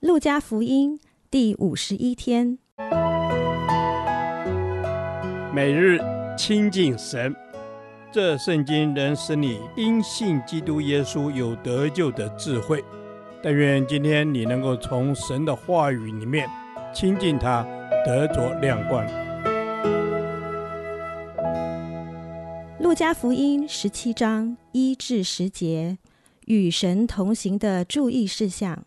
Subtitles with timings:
[0.00, 0.98] 路加福音
[1.30, 2.58] 第五十一天，
[5.54, 6.00] 每日
[6.38, 7.36] 亲近神，
[8.10, 12.82] 这圣经能使你因信基督耶稣有得救的智慧。
[13.42, 16.48] 但愿今天你能够从神的话语里面
[16.94, 17.62] 亲近他，
[18.06, 19.06] 得着亮光。
[22.78, 25.98] 路加福音十七章一至十节，
[26.46, 28.86] 与神同行的注意事项。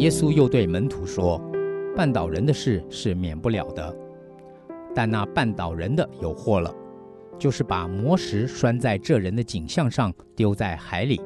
[0.00, 1.38] 耶稣又对门徒说
[1.94, 3.94] ：“绊倒人的事是免不了的，
[4.94, 6.74] 但那绊倒人的有祸了，
[7.38, 11.20] 就是把磨石拴在这人的颈项上，丢在海里，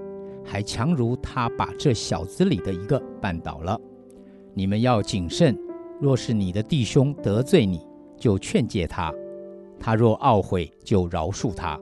[0.45, 3.80] 还强如他把这小子里的一个绊倒了。
[4.55, 5.56] 你们要谨慎，
[6.00, 7.80] 若是你的弟兄得罪你，
[8.16, 9.12] 就劝诫他；
[9.78, 11.78] 他若懊悔，就饶恕他。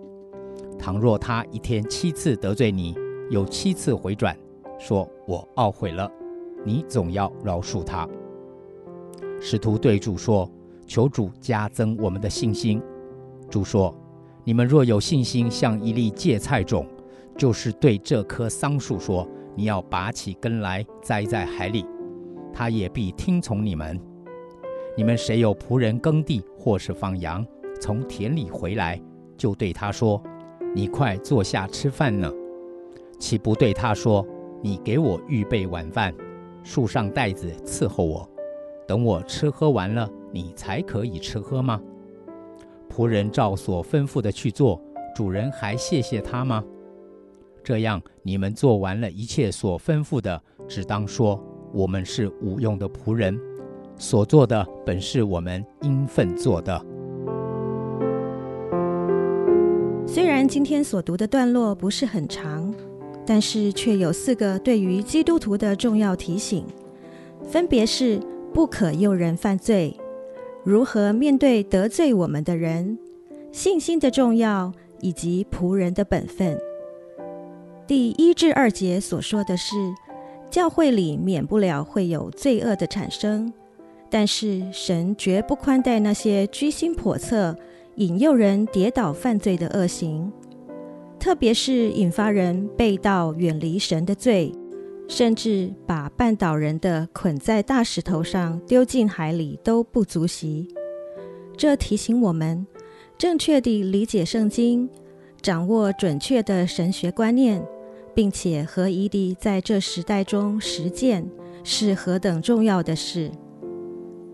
[0.79, 2.95] 倘若他一天七次得罪你，
[3.31, 4.37] 有七次回转，
[4.79, 6.07] 说我懊悔了。”
[6.65, 8.09] 你总要饶恕他。
[9.41, 10.49] 使徒对主说
[10.87, 12.81] ：“求主加增我们的信心。”
[13.51, 13.95] 主说
[14.45, 16.87] ：“你们若有信心，像一粒芥菜种，
[17.37, 21.85] 就是对这棵桑树说：‘你要拔起根来，栽在海里’，
[22.53, 24.01] 他也必听从你们。
[24.97, 27.45] 你们谁有仆人耕地或是放羊，
[27.81, 29.01] 从田里回来，
[29.37, 30.23] 就对他说
[30.75, 32.33] ：‘你快坐下吃饭呢？’
[33.19, 34.27] 岂不对他说
[34.63, 36.15] ：‘你给我预备晚饭？’”
[36.63, 38.29] 束上带子伺候我，
[38.87, 41.81] 等我吃喝完了，你才可以吃喝吗？
[42.89, 44.81] 仆人照所吩咐的去做，
[45.15, 46.63] 主人还谢谢他吗？
[47.65, 51.41] 这样你们做完了一切所吩咐的，只当说：
[51.73, 53.39] 我们是无用的仆人，
[53.97, 56.85] 所做的本是我们应分做的。
[60.07, 62.75] 虽然今天所读的段落不是很长。
[63.25, 66.65] 但是却有四个对于基督徒的重要提醒，
[67.45, 68.21] 分别是
[68.53, 69.97] 不可诱人犯罪、
[70.65, 72.99] 如何面对得罪我们的人、
[73.51, 76.59] 信心的重要以及仆人的本分。
[77.87, 79.77] 第一至二节所说的是，
[80.51, 83.53] 教会里免不了会有罪恶的产生，
[84.11, 87.57] 但是神绝不宽待那些居心叵测、
[87.97, 90.33] 引诱人跌倒犯罪的恶行。
[91.23, 94.53] 特别是引发人背道远离神的罪，
[95.07, 100.67] 甚至把绊倒人的捆在大石头上丢进海里都不足惜。
[101.57, 102.67] 这提醒我们，
[103.17, 104.91] 正确地理解圣经，
[105.41, 107.65] 掌握准确的神学观念，
[108.13, 111.25] 并且合宜地在这时代中实践，
[111.63, 113.31] 是何等重要的事。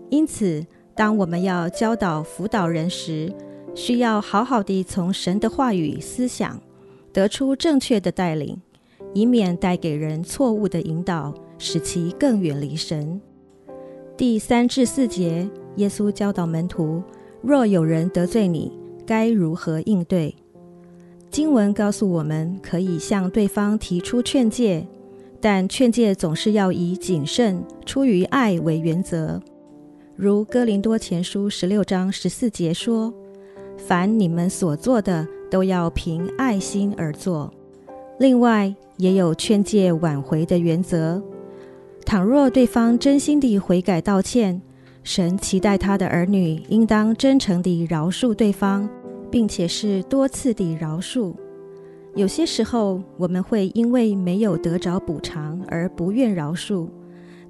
[0.09, 3.31] 因此，当我们要教导辅导人时，
[3.75, 6.59] 需要好好地从神的话语思想。
[7.11, 8.61] 得出正确的带领，
[9.13, 13.19] 以免带给人错误的引导，使其更远离神。
[14.15, 17.01] 第三至四节，耶稣教导门徒：
[17.41, 18.71] 若有人得罪你，
[19.05, 20.35] 该如何应对？
[21.31, 24.85] 经文告诉我们，可以向对方提出劝诫，
[25.39, 29.41] 但劝诫总是要以谨慎、出于爱为原则。
[30.15, 33.13] 如哥林多前书十六章十四节说
[33.77, 37.53] ：“凡你们所做的，”都要凭爱心而做。
[38.19, 41.21] 另外，也有劝诫挽回的原则。
[42.05, 44.61] 倘若对方真心地悔改道歉，
[45.03, 48.89] 神期待他的儿女应当真诚地饶恕对方，
[49.31, 51.33] 并且是多次地饶恕。
[52.15, 56.87] 有些时候，我们会因为没有得着补偿而不愿饶恕，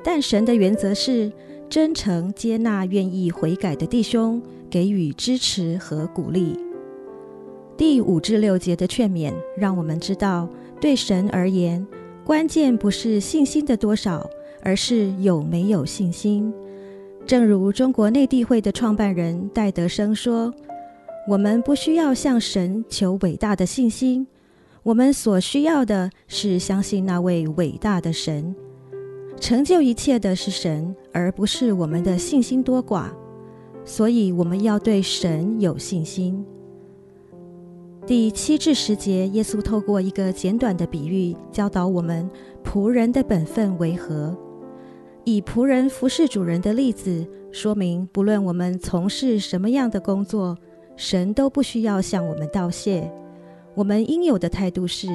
[0.04, 1.32] 但神的原则是
[1.70, 6.60] 真诚接纳愿意悔改的弟兄，给予支持和鼓励。
[7.80, 10.50] 第五至六节的劝勉，让我们知道，
[10.82, 11.88] 对神而言，
[12.26, 14.30] 关键不是信心的多少，
[14.62, 16.54] 而是有没有信心。
[17.26, 20.54] 正如中国内地会的创办人戴德生说
[21.26, 24.28] ：“我们不需要向神求伟大的信心，
[24.84, 28.54] 我们所需要的是相信那位伟大的神。
[29.40, 33.06] 成就一切的是神，而不是我们的信心多寡。
[33.86, 36.46] 所以，我们要对神有信心。”
[38.08, 42.28] 第七至十节，耶稣透过一个简短的比喻，教导我们
[42.64, 44.36] 仆人的本分为何。
[45.26, 50.58] 以仆人服侍主人的例子，说明不论我们从事什么样的工作，
[50.96, 53.12] 神都不需要向我们道谢。
[53.76, 55.08] 我们应有的态度是，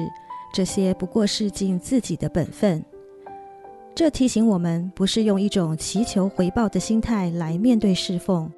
[0.53, 2.83] 这些不过是尽自己的本分。
[3.93, 8.49] 这提醒我们，不是用一种祈求回报的心态来面对侍奉，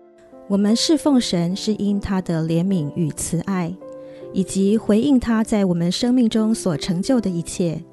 [0.48, 3.74] 我们侍奉神是因他的怜悯与慈爱，
[4.38, 7.84] 以及回应他在我们生命中所成就的一切。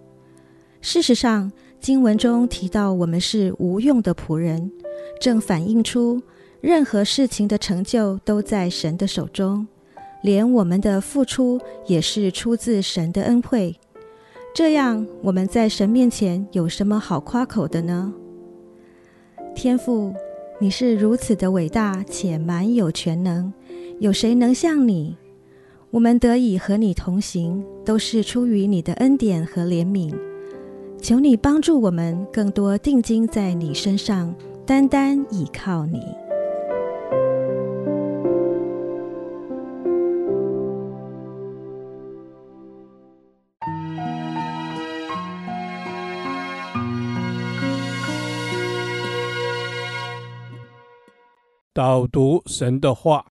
[0.82, 1.50] 事实上，
[1.80, 4.70] 经文中提到我们是无用的仆人，
[5.18, 6.20] 正反映出
[6.60, 9.66] 任何事情的成就都在神的手中，
[10.22, 13.74] 连我们的付出也是出自神的恩惠。
[14.54, 18.12] 这样，我们在神面前有什么好夸口的呢？
[19.56, 20.12] 天父。
[20.60, 23.52] 你是如此的伟大且满有全能，
[23.98, 25.16] 有谁能像你？
[25.94, 30.12] 我们得以和你同行，都是出于你的恩典和怜悯。
[31.00, 34.34] 求你帮助我们，更多定睛在你身上，
[34.66, 36.00] 单单倚靠你。
[51.72, 53.26] 导读神的话，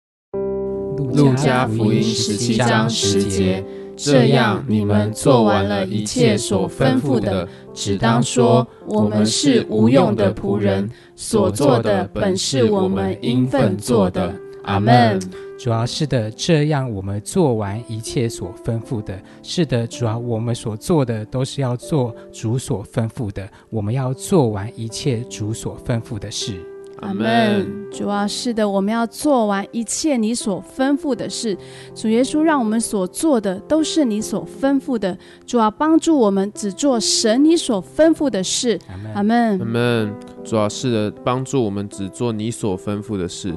[1.07, 3.63] 路加福音十七章十节，
[3.95, 14.33] 这样你们做完了一切所吩咐的，只当说：我们是无用的仆人，所做的本是我们应分做的。
[14.63, 15.19] 阿门。
[15.57, 19.19] 主要，是的，这样我们做完一切所吩咐的。
[19.43, 23.49] 是的，主要，我们所做的都是要做主所吩咐的。
[23.69, 26.53] 我们要做完一切主所吩咐的事。
[27.01, 27.89] 阿门。
[27.91, 31.57] 主啊，是的，我们要做完一切你所吩咐的事。
[31.95, 35.17] 主耶稣，让我们所做的都是你所吩咐的。
[35.45, 38.79] 主啊，帮助我们只做神你所吩咐的事。
[39.15, 39.59] 阿门。
[39.59, 40.13] 阿门。
[40.43, 43.55] 主啊，是的，帮助我们只做你所吩咐的事。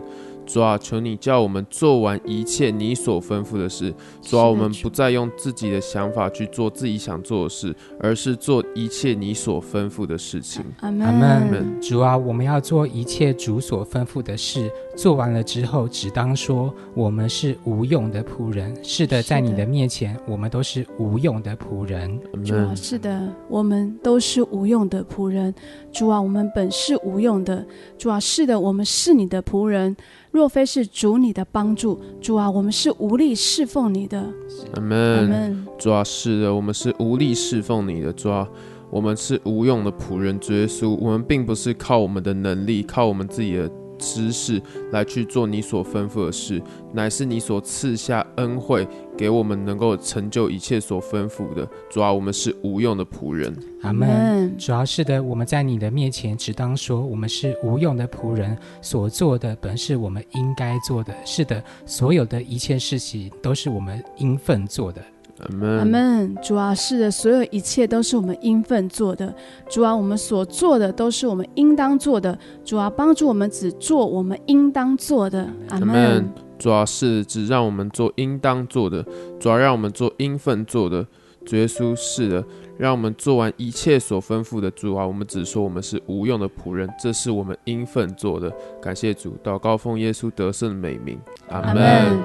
[0.53, 3.95] 主啊，求你叫我们做完一切你所吩咐的事。
[4.21, 10.63] 主啊，我们不再用自己的想法去做自己想做的事，而是做一切你所吩咐的事情。
[10.81, 11.81] 阿门。
[11.81, 14.71] 主啊，我们要做一切主所吩咐的事。
[14.95, 18.77] 做完了之后，只当说我们是无用的仆人。
[18.85, 22.21] 是的，在你的面前，我们都是无用的仆人。
[22.45, 25.55] 主啊，是的，我们都是无用的仆人。
[25.91, 27.65] 主啊，我们本是无用的。
[27.97, 29.97] 主啊，是的，我们是你的仆人。
[30.33, 34.27] 若非是主你的帮助，主啊，我们是无力侍奉你的。
[34.75, 35.65] 阿门。
[35.79, 38.11] 主啊，是的，我们是无力侍奉你的。
[38.15, 38.49] 主啊，
[38.91, 40.41] 我们是无用的仆人。
[40.41, 43.71] 主耶稣，我们并不是靠我们的能力，靠我们自己的。
[44.03, 44.61] 知识
[44.91, 46.61] 来去做你所吩咐的事，
[46.93, 51.67] 乃是你所赐下恩惠给我们，能够成就一切所吩咐的。
[51.89, 53.57] 主啊，我们是无用的仆人。
[53.83, 54.53] 阿门。
[54.59, 61.15] 主要是的，我们在你的面前，只当说我们是无用的仆人，所做的本是我们应该做的。
[61.25, 65.01] 是的，所有的一切事情都是我们应分做的。
[65.49, 66.37] 阿门。
[66.43, 69.35] 主啊，是的，所有一切都是我们应份做的。
[69.69, 72.39] 主啊，我们所做的都是我们应当做的。
[72.65, 75.49] 主啊，帮助我们只做我们应当做的。
[75.69, 76.33] 阿门。
[76.59, 79.05] 主啊，是只让我们做应当做的。
[79.41, 81.07] 主啊，让我们做应份做的。
[81.45, 82.45] 主耶稣，是的，
[82.79, 84.71] 让我们做完一切所吩咐的。
[84.71, 88.49] 主啊，我们只说我们是无用的仆人，这是我们应份做的。
[88.81, 91.19] 感谢主，祷告奉耶稣得胜的美名。
[91.49, 92.17] 阿门。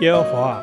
[0.00, 0.62] 耶和华。